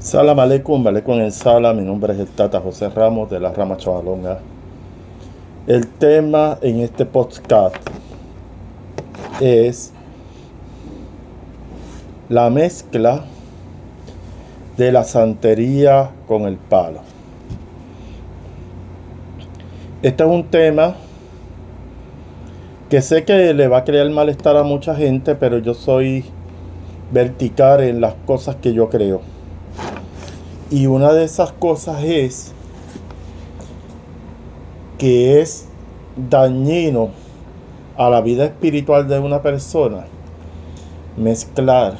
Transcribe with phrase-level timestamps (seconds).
[0.00, 1.74] Salam aleikum, con el Sala.
[1.74, 4.38] Mi nombre es el Tata José Ramos de la Rama Chavalonga.
[5.66, 7.76] El tema en este podcast
[9.42, 9.92] es
[12.30, 13.24] la mezcla
[14.78, 17.00] de la santería con el palo.
[20.00, 20.94] Este es un tema
[22.88, 26.24] que sé que le va a crear malestar a mucha gente, pero yo soy
[27.12, 29.39] vertical en las cosas que yo creo.
[30.70, 32.52] Y una de esas cosas es
[34.98, 35.66] que es
[36.16, 37.10] dañino
[37.96, 40.04] a la vida espiritual de una persona
[41.16, 41.98] mezclar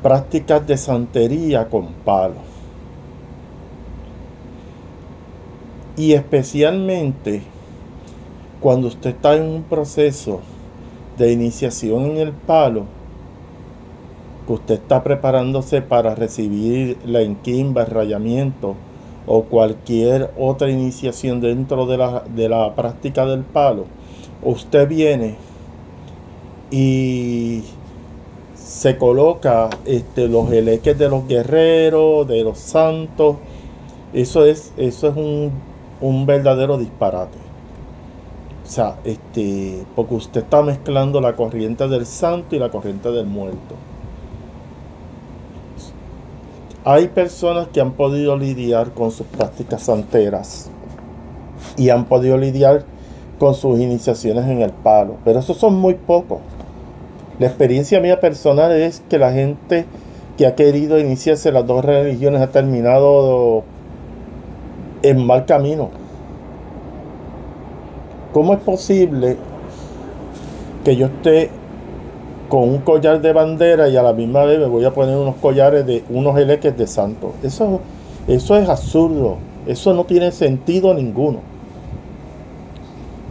[0.00, 2.36] prácticas de santería con palo.
[5.96, 7.42] Y especialmente
[8.60, 10.40] cuando usted está en un proceso
[11.18, 12.84] de iniciación en el palo,
[14.46, 18.76] que usted está preparándose para recibir la enquimba, el rayamiento
[19.26, 23.84] o cualquier otra iniciación dentro de la, de la práctica del palo,
[24.42, 25.34] usted viene
[26.70, 27.62] y
[28.54, 33.36] se coloca este, los eleques de los guerreros, de los santos.
[34.12, 35.50] Eso es, eso es un,
[36.00, 37.38] un verdadero disparate.
[38.64, 43.26] O sea, este, porque usted está mezclando la corriente del santo y la corriente del
[43.26, 43.76] muerto.
[46.88, 50.70] Hay personas que han podido lidiar con sus prácticas santeras
[51.76, 52.84] y han podido lidiar
[53.40, 56.38] con sus iniciaciones en el palo, pero esos son muy pocos.
[57.40, 59.84] La experiencia mía personal es que la gente
[60.38, 63.64] que ha querido iniciarse las dos religiones ha terminado
[65.02, 65.90] en mal camino.
[68.32, 69.36] ¿Cómo es posible
[70.84, 71.50] que yo esté
[72.48, 75.36] con un collar de bandera y a la misma vez me voy a poner unos
[75.36, 77.34] collares de unos eleques de santo.
[77.42, 77.80] Eso,
[78.26, 79.36] eso es absurdo.
[79.66, 81.40] Eso no tiene sentido ninguno.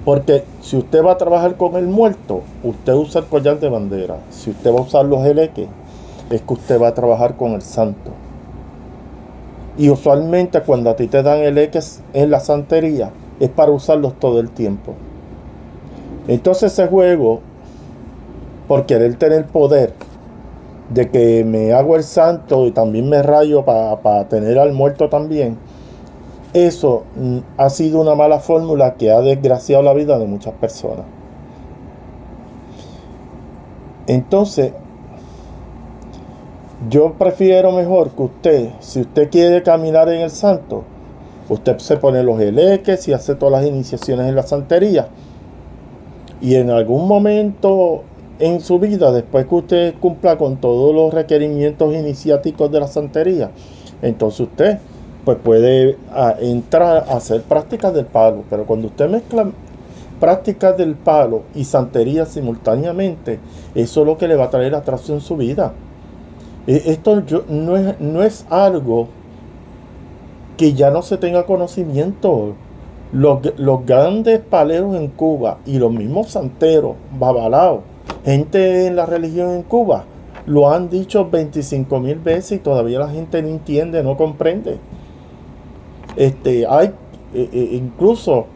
[0.03, 4.18] Porque si usted va a trabajar con el muerto, usted usa el collar de bandera.
[4.30, 5.68] Si usted va a usar los eleques,
[6.30, 8.12] es que usted va a trabajar con el santo.
[9.78, 14.40] Y usualmente cuando a ti te dan eleques en la santería, es para usarlos todo
[14.40, 14.94] el tiempo.
[16.28, 17.42] Entonces ese juego
[18.68, 19.94] por querer tener poder,
[20.90, 25.58] de que me hago el santo y también me rayo para tener al muerto también,
[26.53, 31.06] eso mm, ha sido una mala fórmula que ha desgraciado la vida de muchas personas.
[34.08, 34.72] Entonces,
[36.90, 40.84] yo prefiero mejor que usted, si usted quiere caminar en el santo,
[41.50, 45.08] usted se pone los eleques y hace todas las iniciaciones en la santería.
[46.40, 48.03] Y en algún momento
[48.40, 53.51] en su vida, después que usted cumpla con todos los requerimientos iniciáticos de la santería,
[54.01, 54.79] entonces usted
[55.23, 58.44] pues puede ah, entrar a hacer prácticas del palo.
[58.50, 59.50] Pero cuando usted mezcla
[60.19, 63.40] prácticas del palo y santería simultáneamente,
[63.73, 65.73] eso es lo que le va a traer atraso en su vida.
[66.67, 69.07] E, esto no, es, no es algo
[70.57, 72.53] que ya no se tenga conocimiento.
[73.12, 77.81] Los, los grandes paleros en Cuba y los mismos santeros, babalaos,
[78.25, 80.06] Gente en la religión en Cuba
[80.47, 84.80] lo han dicho 25 mil veces y todavía la gente no entiende, no comprende.
[86.16, 86.91] Este, hay
[87.35, 88.47] e, e, incluso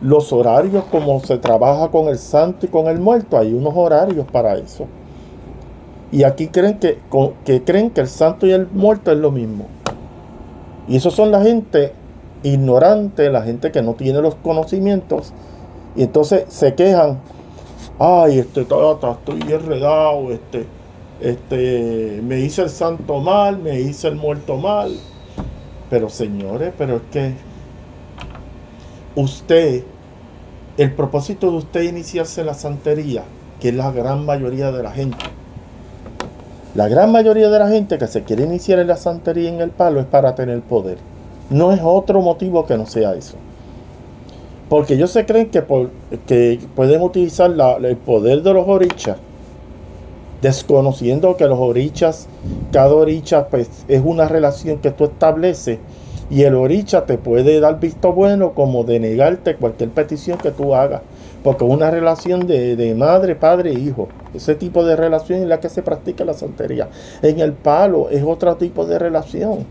[0.00, 4.26] los horarios como se trabaja con el santo y con el muerto, hay unos horarios
[4.30, 4.86] para eso.
[6.12, 6.98] Y aquí creen que,
[7.44, 9.66] que creen que el santo y el muerto es lo mismo.
[10.86, 11.92] Y eso son la gente
[12.42, 15.32] ignorante, la gente que no tiene los conocimientos.
[15.96, 17.18] Y entonces se quejan
[17.98, 20.66] ay, este, estoy enredado, este,
[21.20, 24.96] este, me hice el santo mal, me hice el muerto mal.
[25.90, 27.34] Pero señores, pero es que
[29.14, 29.84] usted,
[30.78, 33.24] el propósito de usted iniciarse la santería,
[33.60, 35.24] que es la gran mayoría de la gente,
[36.74, 39.70] la gran mayoría de la gente que se quiere iniciar en la santería en el
[39.70, 40.96] palo es para tener poder.
[41.50, 43.36] No es otro motivo que no sea eso.
[44.72, 47.52] Porque ellos se creen que, pueden utilizar
[47.82, 49.18] el poder de los orichas,
[50.40, 52.26] desconociendo que los orichas,
[52.72, 55.78] cada oricha pues, es una relación que tú estableces
[56.30, 61.02] y el oricha te puede dar visto bueno como denegarte cualquier petición que tú hagas.
[61.44, 64.08] Porque una relación de, madre, padre, hijo.
[64.32, 66.88] Ese tipo de relación es la que se practica la santería.
[67.20, 69.66] En el palo es otro tipo de relación.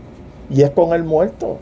[0.48, 1.58] Y es con el muerto.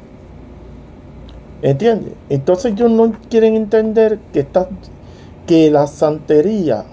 [1.62, 2.14] ¿Entiendes?
[2.30, 4.46] Entonces ellos no quieren entender que,
[5.46, 6.84] que la santería,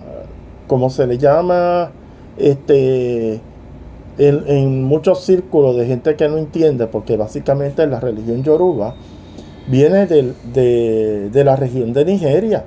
[0.68, 1.92] como se le llama
[2.38, 3.40] este,
[4.18, 8.96] en, muchos círculos de gente que no entiende, porque básicamente la religión yoruba
[9.68, 12.66] viene de, de la región de Nigeria.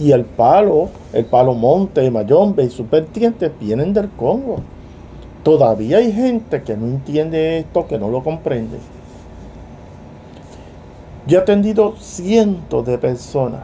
[0.00, 2.86] Y el palo, el palo monte, mayombe y sus
[3.60, 4.60] vienen del Congo.
[5.42, 8.78] Todavía hay gente que no entiende esto, que no lo comprende.
[11.28, 13.60] Yo he atendido cientos de personas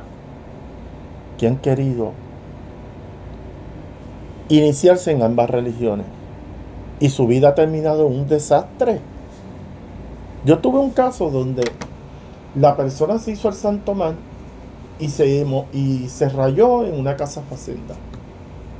[1.38, 2.12] que han querido
[4.50, 6.04] iniciarse en ambas religiones
[7.00, 9.00] y su vida ha terminado en un desastre.
[10.44, 11.62] Yo tuve un caso donde
[12.54, 14.16] la persona se hizo el santo man
[14.98, 17.94] y se, y se rayó en una casa facenda.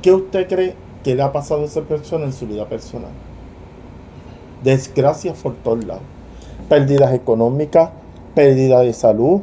[0.03, 3.09] ¿Qué usted cree que le ha pasado a esa persona en su vida personal?
[4.63, 6.03] Desgracias por todos lados.
[6.69, 7.89] Pérdidas económicas,
[8.35, 9.41] pérdida de salud.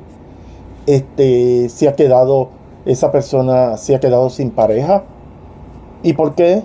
[0.86, 2.50] Este, se ha quedado,
[2.84, 5.04] esa persona se ha quedado sin pareja.
[6.02, 6.62] ¿Y por qué?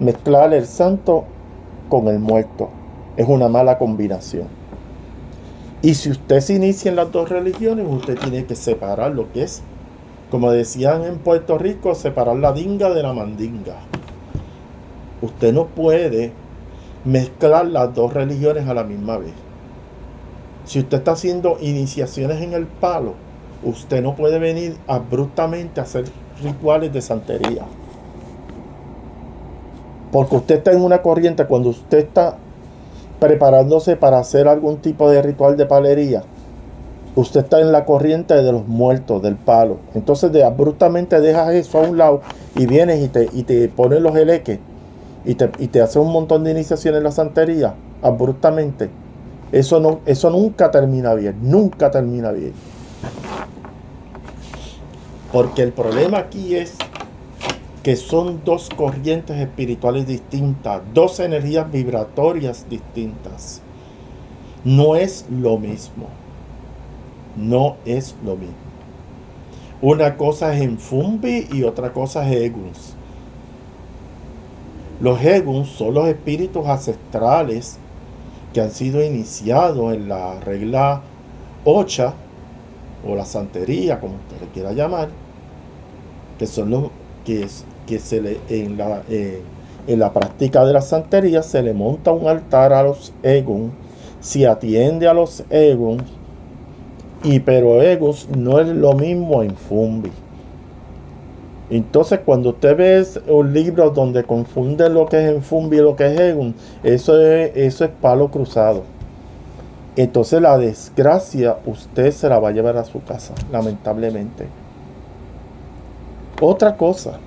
[0.00, 1.24] Mezclar el santo
[1.88, 2.70] con el muerto.
[3.16, 4.46] Es una mala combinación.
[5.82, 9.42] Y si usted se inicia en las dos religiones, usted tiene que separar lo que
[9.42, 9.62] es,
[10.30, 13.76] como decían en Puerto Rico, separar la dinga de la mandinga.
[15.20, 16.32] Usted no puede
[17.04, 19.34] mezclar las dos religiones a la misma vez.
[20.64, 23.14] Si usted está haciendo iniciaciones en el palo,
[23.62, 26.04] usted no puede venir abruptamente a hacer
[26.42, 27.64] rituales de santería.
[30.10, 32.36] Porque usted está en una corriente, cuando usted está
[33.18, 36.22] preparándose para hacer algún tipo de ritual de palería,
[37.16, 39.78] usted está en la corriente de los muertos, del palo.
[39.94, 42.22] Entonces de abruptamente dejas eso a un lado
[42.56, 44.58] y vienes y te, y te pones los eleques
[45.24, 48.90] y te, y te haces un montón de iniciaciones en la santería, abruptamente.
[49.54, 52.52] Eso, no, eso nunca termina bien, nunca termina bien.
[55.32, 56.74] Porque el problema aquí es
[57.84, 63.62] que son dos corrientes espirituales distintas, dos energías vibratorias distintas.
[64.64, 66.08] No es lo mismo.
[67.36, 68.56] No es lo mismo.
[69.80, 72.94] Una cosa es Enfumbi y otra cosa es Eguns.
[75.00, 77.78] Los Eguns son los espíritus ancestrales
[78.54, 81.02] que han sido iniciados en la regla
[81.64, 82.14] Ocha
[83.06, 85.10] o la santería, como usted le quiera llamar,
[86.38, 86.90] que son los
[87.24, 87.46] que
[87.86, 89.42] que se le, en, la, eh,
[89.86, 93.70] en la práctica de la santería se le monta un altar a los egos,
[94.20, 96.02] se atiende a los egos,
[97.22, 100.10] y pero egos no es lo mismo en Fumbi.
[101.70, 105.96] Entonces, cuando usted ve un libro donde confunde lo que es en Fumbi y lo
[105.96, 108.82] que es Egon, eso es, eso es palo cruzado.
[109.96, 114.46] Entonces, la desgracia usted se la va a llevar a su casa, lamentablemente.
[116.40, 117.18] Otra cosa,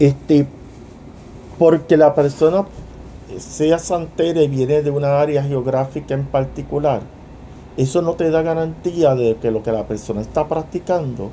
[0.00, 0.46] este,
[1.58, 2.64] porque la persona
[3.36, 7.02] sea santera y viene de una área geográfica en particular,
[7.76, 11.30] eso no te da garantía de que lo que la persona está practicando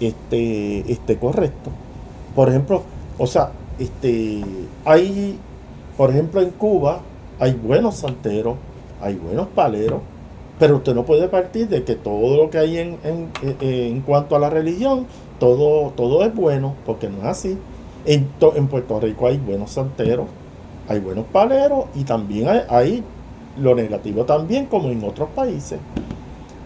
[0.00, 1.70] esté, esté correcto.
[2.34, 2.82] Por ejemplo,
[3.18, 4.42] o sea, este,
[4.84, 5.38] hay,
[5.96, 7.00] por ejemplo, en Cuba
[7.38, 8.56] hay buenos santeros,
[9.00, 10.00] hay buenos paleros,
[10.58, 13.30] pero usted no puede partir de que todo lo que hay en, en,
[13.60, 15.06] en cuanto a la religión
[15.42, 17.58] todo, todo es bueno, porque no es así.
[18.04, 20.26] En, en Puerto Rico hay buenos santeros,
[20.88, 23.02] hay buenos paleros y también hay,
[23.58, 25.80] lo negativo también, como en otros países.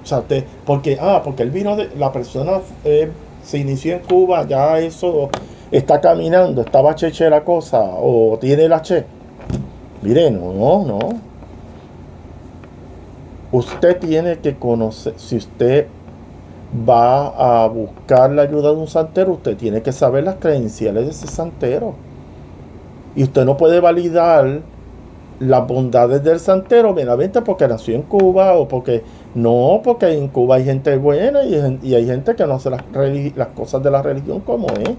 [0.06, 0.22] O sea,
[0.64, 3.10] porque, ah, porque él vino de, la persona eh,
[3.42, 5.30] se inició en Cuba, ya eso
[5.72, 9.04] está caminando, estaba cheche la cosa, o tiene la che.
[10.02, 10.98] Mire, no, no, no.
[13.50, 15.88] Usted tiene que conocer, si usted
[16.88, 21.10] va a buscar la ayuda de un santero, usted tiene que saber las credenciales de
[21.10, 21.94] ese santero.
[23.16, 24.60] Y usted no puede validar
[25.40, 29.02] las bondades del santero meramente porque nació en Cuba o porque
[29.35, 32.83] no, porque en Cuba hay gente buena y, hay gente que no hace las,
[33.54, 34.90] cosas de la religión como es.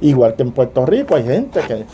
[0.00, 1.84] Igual que en Puerto Rico hay gente que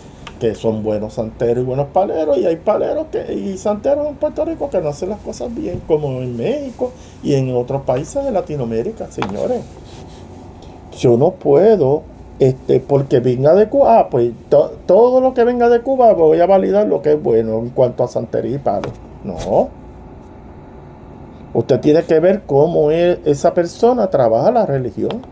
[0.40, 4.44] que son buenos santeros y buenos paleros, y hay paleros que, y santeros en Puerto
[4.44, 6.90] Rico que no hacen las cosas bien, como en México
[7.22, 9.60] y en otros países de Latinoamérica, señores.
[10.98, 12.02] Yo no puedo,
[12.38, 16.46] este, porque venga de Cuba, ah, pues todo lo que venga de Cuba voy a
[16.46, 18.88] validar lo que es bueno en cuanto a santería y palo.
[19.22, 19.79] No.
[21.52, 25.22] Usted tiene que ver cómo esa persona trabaja la religión.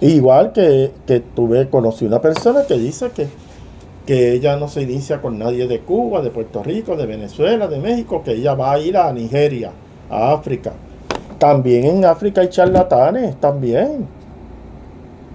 [0.00, 3.28] Igual que, que tuve, conocí una persona que dice que,
[4.04, 7.78] que ella no se inicia con nadie de Cuba, de Puerto Rico, de Venezuela, de
[7.78, 9.70] México, que ella va a ir a Nigeria,
[10.10, 10.72] a África.
[11.38, 14.08] También en África hay charlatanes, también.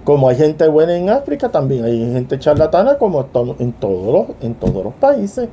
[0.04, 3.26] Como hay gente buena en África, también hay gente charlatana como
[3.58, 5.48] en todos los, en todos los países.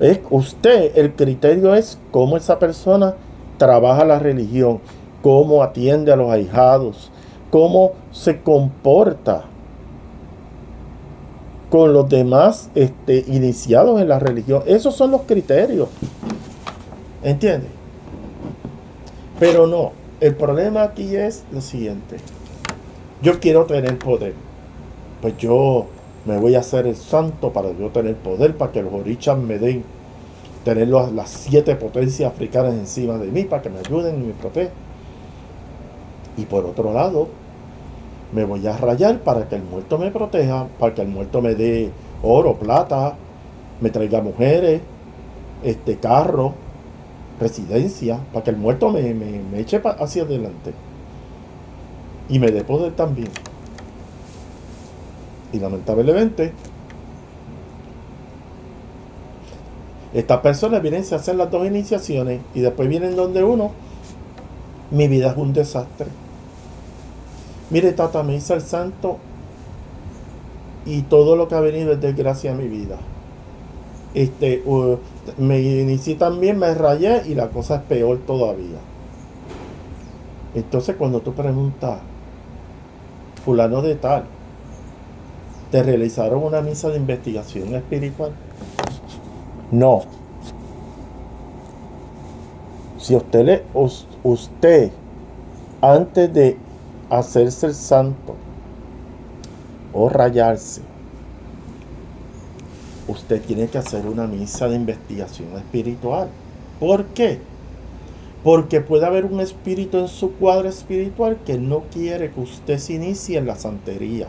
[0.00, 3.14] Es usted, el criterio es cómo esa persona
[3.58, 4.80] trabaja la religión,
[5.22, 7.10] cómo atiende a los ahijados,
[7.50, 9.44] cómo se comporta
[11.70, 14.62] con los demás este, iniciados en la religión.
[14.66, 15.88] Esos son los criterios.
[17.22, 17.66] ¿Entiende?
[19.40, 22.16] Pero no, el problema aquí es lo siguiente.
[23.22, 24.34] Yo quiero tener poder.
[25.20, 25.86] Pues yo
[26.24, 29.58] me voy a hacer el santo para yo tener poder, para que los orichas me
[29.58, 29.84] den,
[30.64, 34.72] tener las siete potencias africanas encima de mí, para que me ayuden y me protejan.
[36.36, 37.28] Y por otro lado,
[38.32, 41.54] me voy a rayar para que el muerto me proteja, para que el muerto me
[41.54, 41.90] dé
[42.22, 43.14] oro, plata,
[43.80, 44.80] me traiga mujeres,
[45.62, 46.54] este carro,
[47.38, 50.72] residencia, para que el muerto me, me eche hacia adelante
[52.28, 53.28] y me dé poder también.
[55.54, 56.52] Y lamentablemente,
[60.12, 63.70] estas personas vienen a hacer las dos iniciaciones y después vienen donde uno.
[64.90, 66.08] Mi vida es un desastre.
[67.70, 69.18] Mire, Tata, me hice el santo
[70.84, 72.96] y todo lo que ha venido es desgracia a mi vida.
[74.12, 74.60] Este,
[75.38, 78.78] me inicié también, me rayé y la cosa es peor todavía.
[80.56, 82.00] Entonces, cuando tú preguntas,
[83.44, 84.24] fulano de tal,
[85.74, 88.30] te realizaron una misa de investigación espiritual.
[89.72, 90.02] No.
[92.96, 93.62] Si usted le,
[94.22, 94.92] usted,
[95.80, 96.56] antes de
[97.10, 98.36] hacerse el santo
[99.92, 100.82] o rayarse,
[103.08, 106.28] usted tiene que hacer una misa de investigación espiritual.
[106.78, 107.40] ¿Por qué?
[108.44, 112.92] Porque puede haber un espíritu en su cuadro espiritual que no quiere que usted se
[112.92, 114.28] inicie en la santería.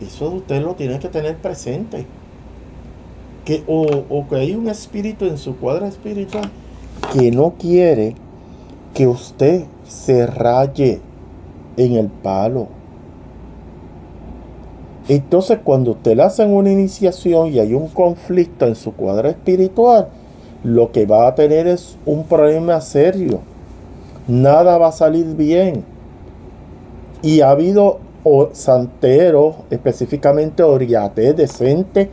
[0.00, 2.06] Eso usted lo tiene que tener presente.
[3.44, 6.50] Que, o, que hay un espíritu en su cuadro espiritual
[7.12, 8.14] que no quiere
[8.94, 11.00] que usted se raye
[11.76, 12.68] en el palo.
[15.08, 20.08] Entonces cuando usted le hacen una iniciación y hay un conflicto en su cuadro espiritual,
[20.62, 23.40] lo que va a tener es un problema serio.
[24.28, 25.84] Nada va a salir bien.
[27.22, 27.98] Y ha habido
[28.52, 32.10] santeros, específicamente oriate decente,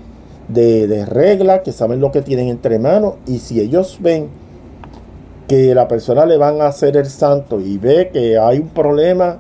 [0.48, 3.16] de, de regla, que saben lo que tienen entre manos.
[3.26, 4.30] Y si ellos ven
[5.48, 9.38] que la persona le van a hacer el santo y ve que hay un problema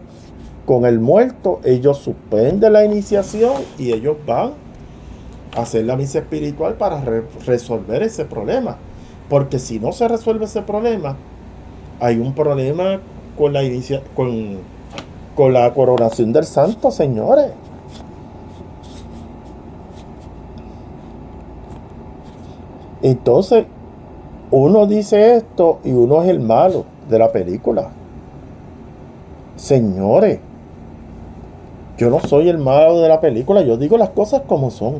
[0.65, 4.51] con el muerto, ellos suspenden la iniciación y ellos van
[5.55, 7.01] a hacer la misa espiritual para
[7.45, 8.77] resolver ese problema.
[9.29, 11.17] Porque si no se resuelve ese problema,
[12.00, 13.00] hay un problema
[13.38, 14.57] con la, inicia con,
[15.38, 17.51] con la coronación del santo, señores.
[23.03, 23.65] Entonces,
[24.50, 27.89] uno dice esto y uno es el malo de la película.
[29.56, 30.39] Señores,
[32.00, 34.96] yo no soy el malo de la película, yo digo las cosas como son.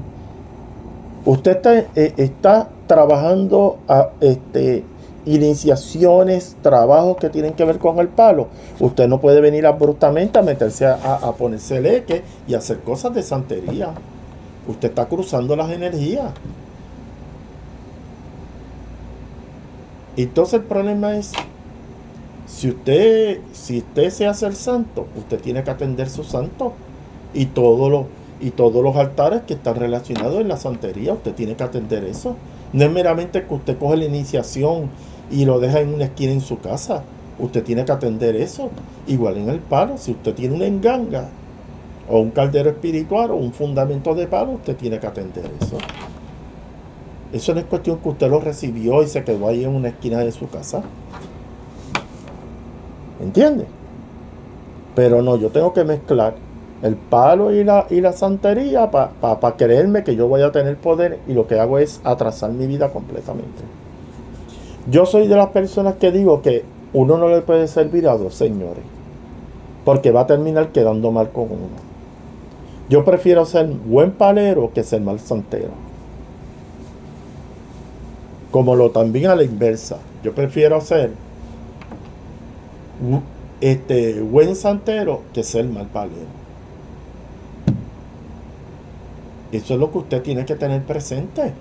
[1.26, 4.84] Usted está, eh, está trabajando a este,
[5.28, 8.48] iniciaciones, trabajos que tienen que ver con el palo.
[8.80, 13.24] Usted no puede venir abruptamente a meterse a, a ponerse leque y hacer cosas de
[13.24, 13.94] santería.
[14.68, 16.32] Usted está cruzando las energías.
[20.18, 21.32] Entonces el problema es,
[22.48, 26.74] si usted, si usted se hace el santo, usted tiene que atender su santo
[27.34, 28.06] y todos los,
[28.40, 32.36] y todos los altares que están relacionados en la santería, usted tiene que atender eso.
[32.74, 34.90] No es meramente que usted coge la iniciación
[35.30, 37.04] y lo deja en una esquina en su casa.
[37.40, 38.70] Usted tiene que atender eso.
[39.08, 41.30] Igual en el palo, si usted tiene una enganga
[42.10, 45.78] o un caldero espiritual o un fundamento de palo, usted tiene que atender eso.
[47.34, 50.20] Eso no es cuestión que usted lo recibió y se quedó ahí en una esquina
[50.20, 50.82] de su casa.
[53.22, 53.66] ¿Entiende?
[54.96, 56.36] Pero no, yo tengo que mezclar
[56.82, 61.20] el palo y la, y la santería para creerme que yo voy a tener poder
[61.28, 63.64] y lo que hago es atrasar mi vida completamente.
[64.90, 66.64] Yo soy de las personas que digo que
[66.94, 68.84] uno no le puede servir a señores,
[69.84, 71.88] porque va a terminar quedando mal con uno.
[72.90, 75.72] Yo prefiero ser buen palero que ser mal santero.
[78.52, 79.98] Como lo también a la inversa.
[80.24, 81.12] Yo prefiero ser
[83.60, 86.38] este, buen santero que ser mal palero.
[89.52, 91.54] Eso es lo que usted tiene que tener presente.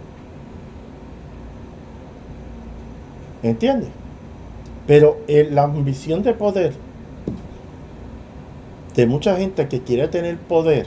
[3.48, 3.86] ¿Entiende?
[4.86, 6.72] Pero la ambición de poder
[8.94, 10.86] de mucha gente que quiere tener poder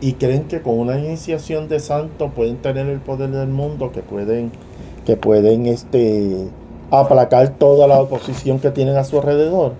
[0.00, 4.02] y creen que con una iniciación de santo pueden tener el poder del mundo, que
[4.02, 4.52] pueden,
[5.06, 6.48] que pueden este,
[6.90, 9.72] aplacar toda la oposición que tienen a su alrededor.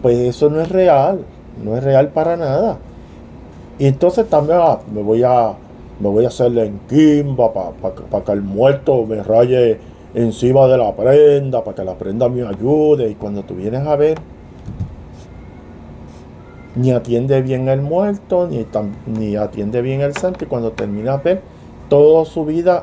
[0.00, 1.24] Pues eso no es real,
[1.62, 2.78] no es real para nada.
[3.78, 5.54] Y entonces también ah, me voy a
[6.02, 9.78] me voy a hacerle en quimba para que el muerto me raye
[10.14, 13.08] encima de la prenda, para que la prenda me ayude.
[13.08, 14.18] Y cuando tú vienes a ver,
[16.74, 18.66] ni atiende bien el muerto, ni,
[19.06, 20.44] ni atiende bien el santo.
[20.44, 21.40] Y cuando termina a ver,
[21.88, 22.82] toda su vida,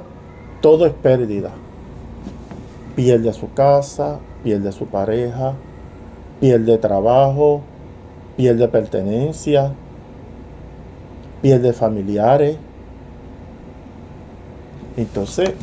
[0.61, 1.51] todo es pérdida.
[2.95, 5.55] Pierde su casa, pierde su pareja,
[6.39, 7.63] pierde trabajo,
[8.37, 9.73] pierde pertenencia,
[11.41, 12.57] pierde familiares.
[14.97, 15.53] Entonces,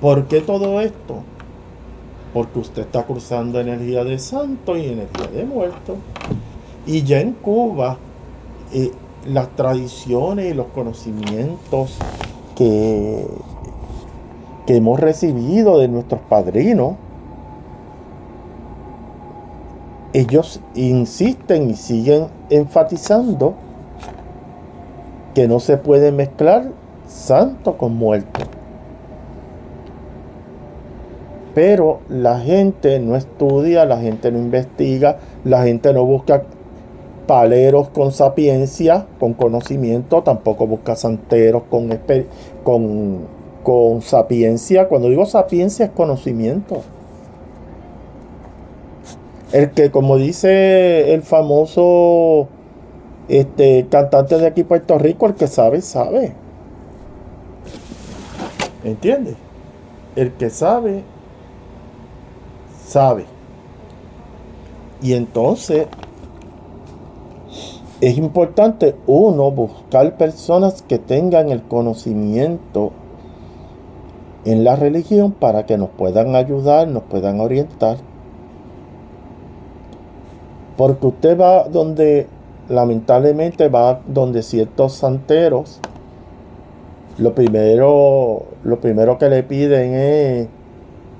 [0.00, 1.22] ¿por qué todo esto?
[2.32, 5.96] Porque usted está cruzando energía de santo y energía de muerto.
[6.86, 7.98] Y ya en Cuba,
[8.72, 8.92] eh,
[9.26, 11.96] las tradiciones y los conocimientos
[12.56, 13.26] que,
[14.66, 16.96] que hemos recibido de nuestros padrinos,
[20.12, 23.54] ellos insisten y siguen enfatizando
[25.34, 26.72] que no se puede mezclar
[27.08, 28.40] santo con muerto.
[31.54, 36.44] Pero la gente no estudia, la gente no investiga, la gente no busca
[37.26, 41.90] paleros con sapiencia, con conocimiento, tampoco busca santeros con,
[42.62, 43.18] con,
[43.64, 44.88] con sapiencia.
[44.88, 46.82] Cuando digo sapiencia es conocimiento.
[49.52, 52.48] El que, como dice el famoso
[53.28, 56.34] este, cantante de aquí Puerto Rico, el que sabe, sabe.
[58.88, 59.36] ¿Entiendes?
[60.16, 61.04] El que sabe,
[62.86, 63.26] sabe.
[65.02, 65.86] Y entonces
[68.00, 72.92] es importante uno buscar personas que tengan el conocimiento
[74.44, 77.98] en la religión para que nos puedan ayudar, nos puedan orientar.
[80.76, 82.28] Porque usted va donde,
[82.68, 85.80] lamentablemente va donde ciertos santeros,
[87.18, 90.48] lo primero, lo primero que le piden es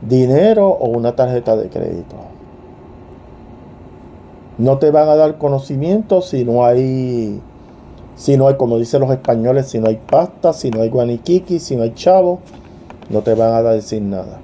[0.02, 2.16] dinero o una tarjeta de crédito.
[4.58, 7.40] No te van a dar conocimiento si no hay,
[8.16, 11.60] si no hay, como dicen los españoles, si no hay pasta, si no hay guaniquiqui,
[11.60, 12.40] si no hay chavo,
[13.08, 14.40] no te van a decir nada.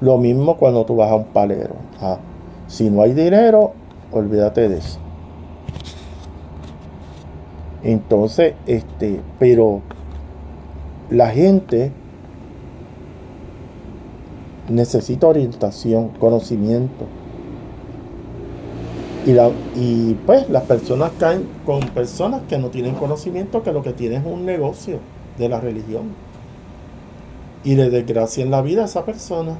[0.00, 1.74] Lo mismo cuando tú vas a un palero.
[2.00, 2.18] Ah,
[2.66, 3.72] si no hay dinero,
[4.12, 4.98] olvídate de eso.
[7.82, 9.82] Entonces, este, pero
[11.10, 11.92] la gente
[14.68, 17.06] necesita orientación, conocimiento.
[19.74, 24.20] Y, pues las personas caen con personas que no tienen conocimiento, que lo que tienen
[24.20, 24.98] es un negocio
[25.38, 26.12] de la religión.
[27.64, 29.56] Y le desgracia en la vida a esa persona.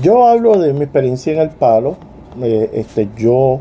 [0.00, 1.96] Yo hablo de mi experiencia en el palo.
[2.40, 3.60] Eh, este, yo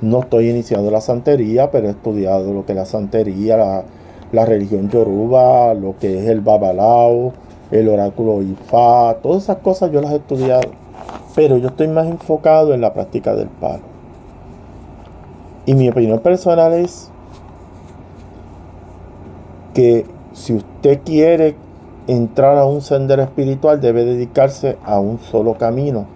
[0.00, 3.84] no estoy iniciado en la santería, pero he estudiado lo que es la santería, la,
[4.32, 7.32] la religión yoruba, lo que es el babalao,
[7.70, 10.80] el oráculo Ifá, todas esas cosas yo las he estudiado
[11.34, 13.82] pero yo estoy más enfocado en la práctica del palo.
[15.66, 17.10] Y mi opinión personal es
[19.74, 21.54] que si usted quiere
[22.06, 26.06] entrar a un sendero espiritual debe dedicarse a un solo camino.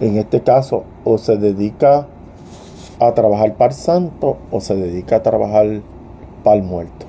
[0.00, 2.08] En este caso, o se dedica
[2.98, 5.80] a trabajar para santo o se dedica a trabajar
[6.44, 7.06] para el muerto.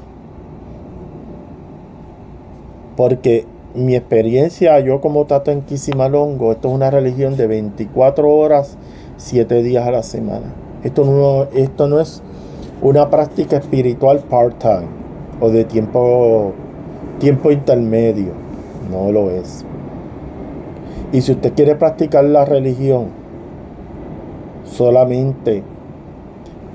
[2.98, 3.45] Porque
[3.76, 8.78] mi experiencia, yo como Tato en Quisimalongo, esto es una religión de 24 horas,
[9.17, 10.54] 7 días a la semana.
[10.84, 12.24] Esto no, esto no es
[12.82, 14.88] una práctica espiritual part-time
[15.41, 16.54] o de tiempo,
[17.19, 18.32] tiempo intermedio.
[18.89, 19.65] No lo es.
[21.12, 23.08] Y si usted quiere practicar la religión
[24.63, 25.63] solamente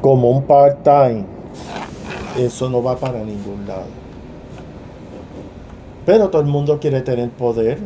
[0.01, 1.25] como un part-time,
[2.46, 3.85] eso no va para ningún lado.
[6.07, 7.79] Pero todo el mundo quiere tener poder.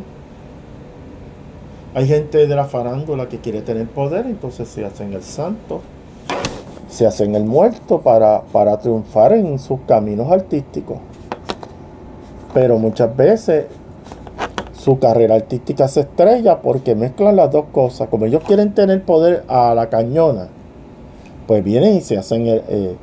[1.93, 5.81] Hay gente de la farándula que quiere tener poder, entonces se hacen el santo,
[6.89, 10.97] se hacen el muerto para, para triunfar en sus caminos artísticos.
[12.53, 13.65] Pero muchas veces
[14.85, 18.07] su carrera artística se estrella porque mezclan las dos cosas.
[18.07, 20.47] Como ellos quieren tener poder a la cañona,
[21.47, 22.95] pues vienen y se hacen, eh,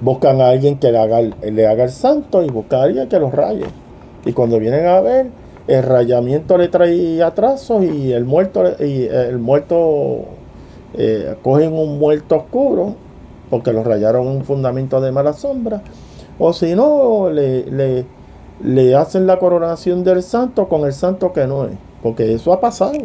[0.00, 3.18] buscan a alguien que le haga, le haga el santo y buscan a alguien que
[3.18, 3.66] los raye.
[4.24, 5.28] Y cuando vienen a ver,
[5.66, 10.24] el rayamiento le trae atrasos y el muerto, y el muerto
[10.94, 12.94] eh, cogen un muerto oscuro
[13.50, 15.82] porque lo rayaron un fundamento de mala sombra.
[16.38, 18.04] O si no, le,
[18.62, 21.72] le, hacen la coronación del santo con el santo que no es.
[22.02, 22.98] Porque eso ha pasado.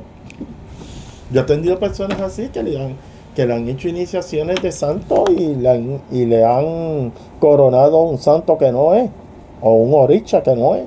[1.31, 2.95] Yo he tenido personas así que le han,
[3.35, 8.57] que le han hecho iniciaciones de santo y le y le han coronado un santo
[8.57, 9.09] que no es.
[9.61, 10.85] O un oricha que no es.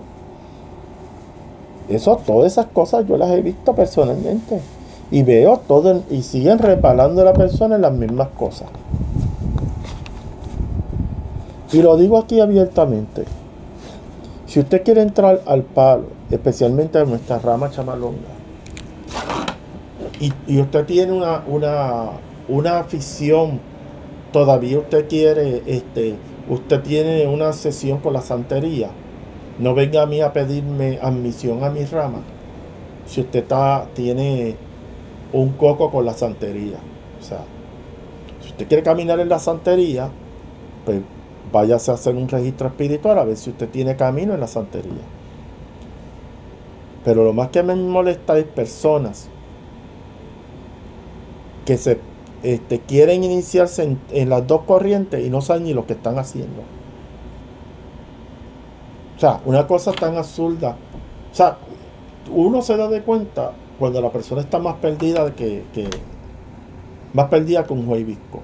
[1.88, 4.60] Eso, todas esas cosas yo las he visto personalmente.
[5.10, 8.68] Y veo todo, y siguen reparando a la persona en las mismas cosas.
[11.72, 13.24] Y lo digo aquí abiertamente.
[14.46, 18.34] Si usted quiere entrar al palo, especialmente en nuestra rama chamalonga,
[20.20, 22.10] y, usted tiene una, una,
[22.48, 23.60] una afición,
[24.32, 26.16] todavía usted quiere, este,
[26.48, 28.90] usted tiene una sesión con la santería,
[29.58, 32.22] no venga a mí a pedirme admisión a mi rama
[33.06, 34.56] si usted está, tiene
[35.32, 36.78] un coco con la santería.
[37.20, 37.40] O sea,
[38.40, 40.10] si usted quiere caminar en la santería,
[40.84, 41.00] pues
[41.52, 45.02] váyase a hacer un registro espiritual a ver si usted tiene camino en la santería.
[47.04, 49.28] Pero lo más que me molesta es personas
[51.66, 51.98] que se
[52.44, 56.60] este, quieren iniciarse en, las dos corrientes y no saben ni lo que están haciendo.
[59.16, 60.76] O sea, una cosa tan absurda.
[61.32, 61.56] O sea,
[62.30, 65.64] uno se da de cuenta cuando la persona está más perdida que,
[67.14, 68.42] más perdida que un juevisco.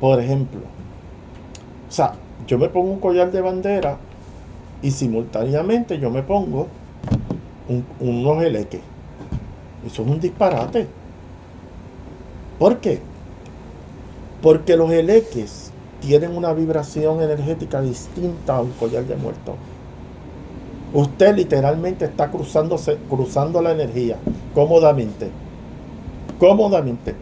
[0.00, 2.12] Por ejemplo, o sea,
[2.46, 3.98] yo me pongo un collar de bandera
[4.82, 6.68] y simultáneamente yo me pongo
[7.68, 8.82] un, unos eleques.
[9.84, 10.86] Eso es un disparate.
[12.60, 13.15] ¿Por qué?
[14.46, 19.56] Porque los eleques tienen una vibración energética distinta a un collar de muerto.
[20.94, 24.18] Usted literalmente está cruzándose, cruzando la energía
[24.54, 25.30] cómodamente.
[26.38, 27.16] Cómodamente.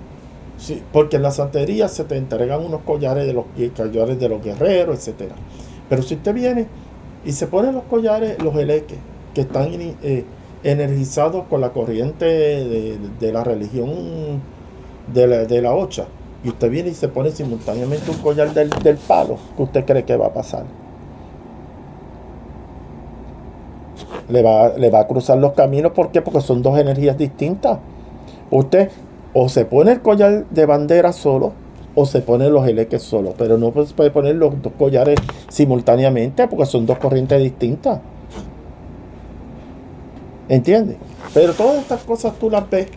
[0.58, 4.44] Sí, porque en la santería se te entregan unos collares de los collares de los
[4.44, 5.32] guerreros, etc.
[5.88, 6.66] Pero si usted viene
[7.24, 8.98] y se pone los collares, los eleques,
[9.32, 10.26] que están eh,
[10.62, 14.42] energizados con la corriente de, la religión
[15.10, 16.06] de la, de la ocha,
[16.44, 20.04] y usted viene y se pone simultáneamente un collar del, del palo, ¿qué usted cree
[20.04, 20.64] que va a pasar?
[24.28, 25.92] le va, le va a cruzar los caminos.
[25.92, 26.22] ¿Por qué?
[26.22, 27.78] Porque son dos energías distintas.
[28.50, 28.90] Usted
[29.32, 31.52] o se pone el collar de bandera solo
[31.94, 33.34] o se pone los eleques solo.
[33.36, 38.00] Pero no puede poner los dos collares simultáneamente porque son dos corrientes distintas.
[40.48, 40.96] ¿Entiendes?
[41.32, 42.88] Pero todas estas cosas tú las ves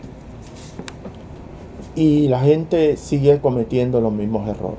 [1.98, 4.78] y la gente sigue cometiendo los mismos errores.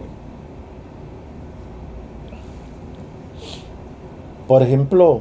[4.48, 5.20] Por ejemplo,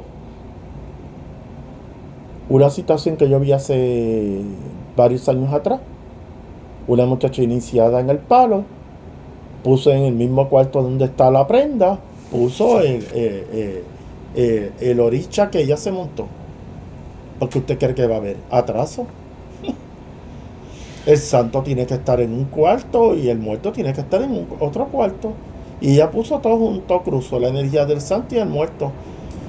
[2.48, 4.42] una situación que yo vi hace
[4.96, 5.80] varios años atrás.
[6.86, 8.62] Una muchacha iniciada en el palo,
[9.64, 11.98] puso en el mismo cuarto donde está la prenda,
[12.30, 13.82] puso el,
[15.00, 16.28] oricha que ella se montó.
[17.40, 19.08] Porque usted cree que va a haber atraso.
[21.08, 24.46] El santo tiene que estar en un cuarto y el muerto tiene que estar en
[24.60, 25.32] otro cuarto.
[25.80, 28.92] Y ella puso todo junto, cruzó la energía del santo y el muerto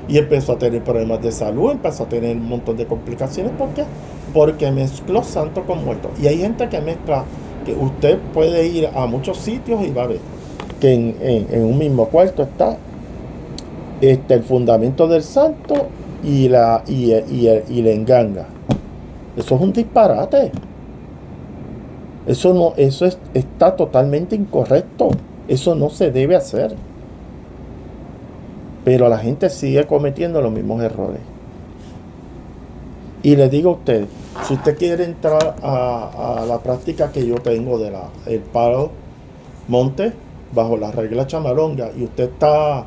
[0.07, 3.51] y empezó a tener problemas de salud, empezó a tener un montón de complicaciones.
[3.57, 3.83] ¿Por qué?
[4.33, 6.11] Porque mezcló santo con muerto.
[6.23, 7.25] Y hay gente que mezcla,
[7.65, 10.19] que usted puede ir a muchos sitios y va a ver
[10.79, 12.77] que en, un mismo cuarto está
[13.99, 15.87] este, el fundamento del santo
[16.23, 18.45] y la, y, y, la enganga.
[19.35, 20.53] Eso es un disparate.
[22.29, 25.09] Eso no, eso es, está totalmente incorrecto.
[25.47, 26.75] Eso no se debe hacer.
[28.85, 31.21] Pero la gente sigue cometiendo los mismos errores.
[33.23, 34.05] Y le digo a usted,
[34.47, 38.91] si usted quiere entrar a, la práctica que yo tengo de la, el palo
[39.67, 40.13] monte,
[40.53, 42.85] bajo la regla chamalonga, y usted está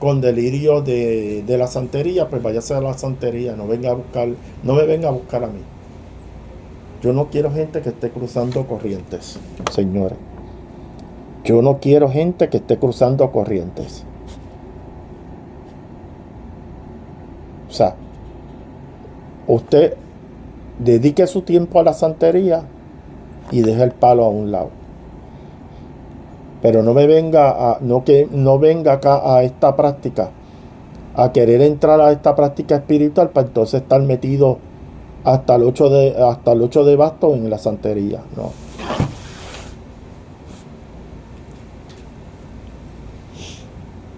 [0.00, 4.28] con delirio de, de la santería, pues váyase a la santería, no venga a buscar,
[4.64, 5.60] no me venga a buscar a mí.
[7.02, 9.38] Yo no quiero gente que esté cruzando corrientes,
[9.70, 10.18] señores.
[11.44, 14.04] Yo no quiero gente que esté cruzando corrientes.
[17.68, 17.96] O sea,
[19.46, 19.94] usted
[20.78, 22.62] dedique su tiempo a la santería
[23.50, 24.70] y deje el palo a un lado.
[26.62, 30.30] Pero no me venga a, no que no venga acá a esta práctica
[31.14, 34.58] a querer entrar a esta práctica espiritual para entonces estar metido
[35.24, 38.22] hasta el 8 de, hasta el de basto en la santería.
[38.36, 38.52] ¿no?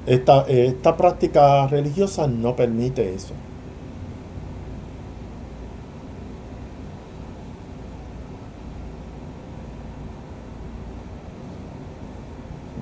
[0.06, 3.34] Esta, eh, esta práctica religiosa no permite eso.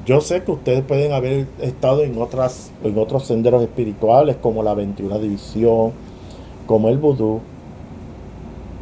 [0.07, 4.75] Yo sé que ustedes pueden haber estado en, otras, en otros senderos espirituales como la
[4.75, 5.93] 21 División,
[6.67, 7.41] como el vudú,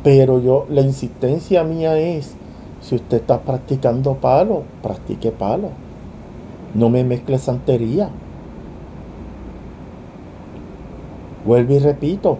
[0.02, 2.34] pero yo la insistencia mía es
[2.80, 5.68] si usted está practicando palo, practique palo.
[6.74, 8.10] No me mezcle santería.
[11.44, 12.38] Vuelvo y repito,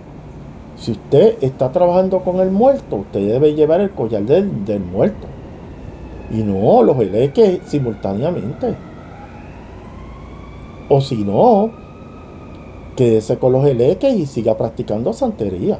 [0.77, 5.29] si usted está trabajando con el muerto, usted debe llevar el collar del, del muerto.
[6.31, 8.75] Y no los eleques simultáneamente.
[10.89, 11.71] O si no,
[12.97, 15.79] quédese con los eleques y siga practicando santería.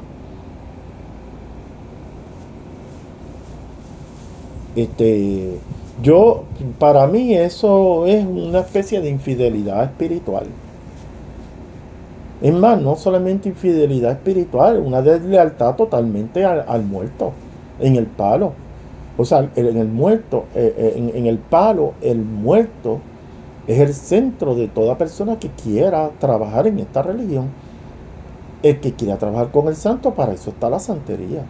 [4.75, 5.59] Este,
[6.03, 6.45] yo,
[6.79, 10.47] para mí eso es una especie de infidelidad espiritual.
[12.41, 17.33] Es más, no solamente infidelidad espiritual, una deslealtad totalmente al, muerto,
[17.79, 18.53] en el palo.
[19.17, 22.99] O sea, en el muerto, eh, eh, en, el palo, el muerto
[23.69, 27.51] es el centro de toda persona que quiera trabajar en esta religión.
[28.63, 31.45] El que quiera trabajar con el santo, para eso está la santería.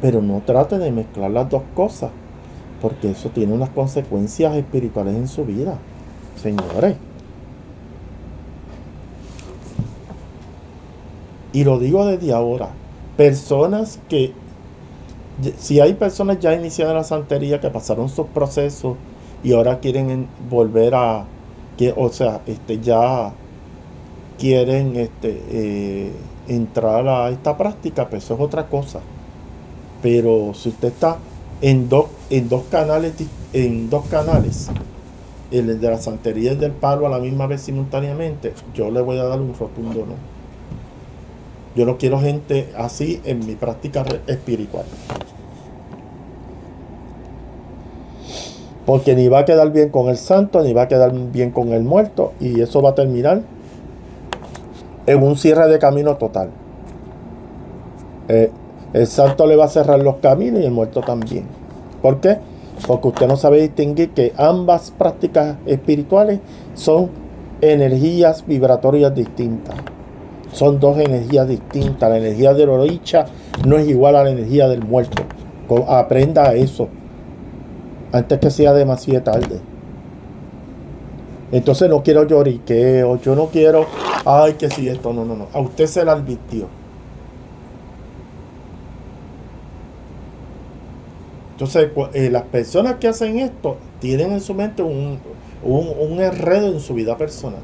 [0.00, 2.10] Pero no trate de mezclar las dos cosas,
[2.80, 5.78] porque eso tiene unas consecuencias espirituales en su vida.
[6.40, 6.96] Señores.
[11.52, 12.70] Y lo digo desde ahora.
[13.16, 14.32] Personas que,
[15.58, 18.96] si hay personas ya iniciadas en la santería que pasaron sus procesos
[19.42, 21.24] y ahora quieren volver a,
[21.76, 23.32] que, o sea, este, ya
[24.38, 26.12] quieren este, eh,
[26.48, 29.00] entrar a esta práctica, pues eso es otra cosa.
[30.02, 31.18] Pero si usted está
[31.60, 33.14] en dos, en dos canales,
[33.52, 34.70] en dos canales,
[35.50, 39.00] el de la santería y el del palo a la misma vez simultáneamente, yo le
[39.00, 40.14] voy a dar un rotundo no.
[41.76, 44.84] Yo no quiero gente así en mi práctica espiritual.
[48.86, 51.72] Porque ni va a quedar bien con el santo, ni va a quedar bien con
[51.72, 52.32] el muerto.
[52.40, 53.42] Y eso va a terminar
[55.06, 56.50] en un cierre de camino total.
[58.28, 58.50] Eh,
[58.92, 61.44] el santo le va a cerrar los caminos y el muerto también.
[62.02, 62.38] ¿Por qué?
[62.86, 66.40] Porque usted no sabe distinguir que ambas prácticas espirituales
[66.74, 67.10] son
[67.60, 69.76] energías vibratorias distintas.
[70.52, 72.10] Son dos energías distintas.
[72.10, 73.26] La energía del oricha
[73.64, 75.22] no es igual a la energía del muerto.
[75.86, 76.88] Aprenda eso.
[78.12, 79.60] Antes que sea demasiado tarde.
[81.52, 83.20] Entonces no quiero lloriqueo.
[83.20, 83.86] Yo no quiero.
[84.24, 85.12] Ay, que si esto.
[85.12, 85.46] No, no, no.
[85.52, 86.79] A usted se la advirtió.
[91.60, 95.18] Entonces, eh, las personas que hacen esto tienen en su mente un,
[95.62, 97.60] un, un enredo en su vida personal.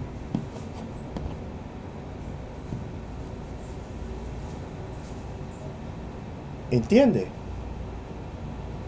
[6.71, 7.29] ¿Entiende?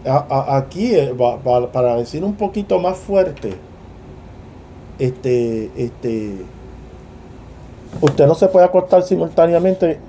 [0.04, 1.14] aquí, eh,
[1.72, 3.54] para decir un poquito más fuerte,
[4.98, 6.44] este, este,
[8.02, 10.00] usted no se puede acostar simultáneamente,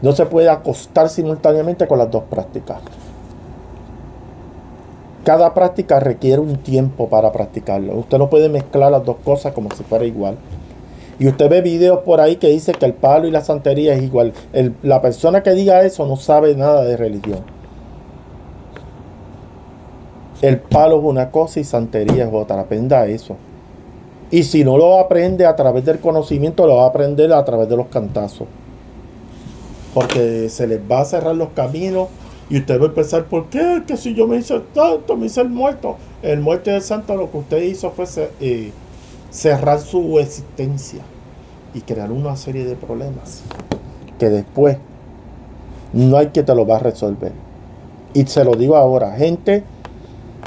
[0.00, 2.80] no se puede acostar simultáneamente con las dos prácticas.
[5.28, 7.98] Cada práctica requiere un tiempo para practicarlo.
[7.98, 10.38] Usted no puede mezclar las dos cosas como si fuera igual.
[11.18, 14.02] Y usted ve videos por ahí que dice que el palo y la santería es
[14.02, 14.32] igual.
[14.82, 17.40] la persona que diga eso no sabe nada de religión.
[20.40, 22.60] El palo es una cosa y santería es otra.
[22.60, 23.36] Aprenda eso.
[24.30, 27.68] Y si no lo aprende a través del conocimiento, lo va a aprender a través
[27.68, 28.48] de los cantazos.
[29.92, 32.08] Porque se les va a cerrar los caminos
[32.50, 33.82] y usted va a pensar, ¿por qué?
[33.86, 35.96] Que si yo me hice tanto, me hice el muerto.
[36.22, 38.06] El muerto del santo lo que usted hizo fue...
[38.40, 38.72] Eh,
[39.30, 41.00] cerrar su existencia
[41.74, 43.42] y crear una serie de problemas
[44.18, 44.78] que después
[45.92, 47.32] no hay que te lo va a resolver.
[48.14, 49.64] Y se lo digo ahora, gente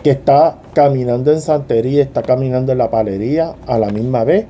[0.04, 4.46] que está caminando en santería, está caminando en la palería a la misma vez,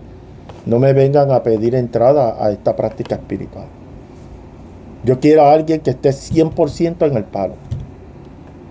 [0.65, 3.65] no me vengan a pedir entrada a esta práctica espiritual.
[5.03, 7.55] Yo quiero a alguien que esté 100% en el palo.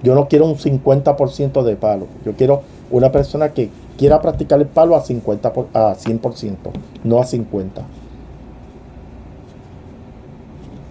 [0.02, 2.06] Yo no quiero un 50% de palo.
[2.24, 6.56] Yo quiero una persona que quiera practicar el palo a, 50 a 100%,
[7.04, 7.82] no a 50%.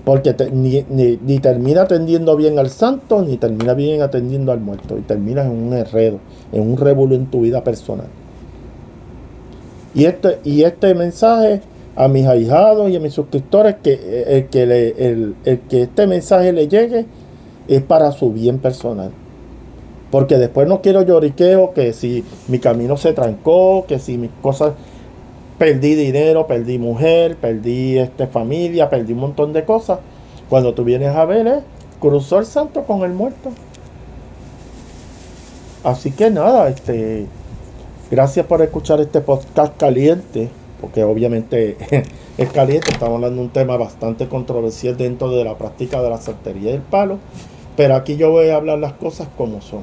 [0.06, 4.98] Porque ni, termina atendiendo bien al santo, ni termina bien atendiendo al muerto.
[4.98, 6.20] Y terminas en un enredo,
[6.52, 8.08] en un revuelo en tu vida personal.
[9.94, 11.62] Y este, y este mensaje
[11.96, 16.54] a mis ahijados y a mis suscriptores, que, eh, el que, el que este mensaje
[16.54, 17.06] le llegue
[17.68, 19.12] es para su bien personal.
[20.12, 24.74] Porque después no quiero lloriqueo que si mi camino se trancó, que si mis cosas
[25.58, 30.00] perdí dinero, perdí mujer, perdí este, familia, perdí un montón de cosas.
[30.50, 31.60] Cuando tú vienes a ver, ¿eh?
[32.00, 33.52] cruzó el santo con el muerto.
[35.84, 37.28] Así que nada, este
[38.12, 41.78] Gracias por escuchar este podcast caliente, porque obviamente
[42.38, 46.18] es caliente, estamos hablando de un tema bastante controversial dentro de la práctica de la
[46.18, 47.20] santería y el palo,
[47.76, 49.82] pero aquí yo voy a hablar las cosas como son.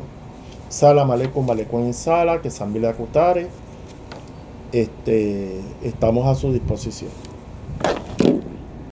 [0.68, 3.48] Sala Malecón, Malecón en Sala, que San Cutare,
[4.72, 7.10] este, estamos a su disposición.